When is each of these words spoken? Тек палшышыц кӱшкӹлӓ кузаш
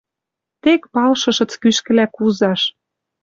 Тек 0.61 0.81
палшышыц 0.93 1.51
кӱшкӹлӓ 1.61 2.05
кузаш 2.15 2.61